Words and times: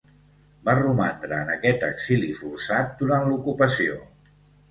Va 0.67 0.73
romandre 0.79 1.35
en 1.43 1.51
aquest 1.57 1.85
exili 1.89 2.31
forçat 2.39 2.97
durant 3.03 3.31
l'ocupació. 3.33 4.01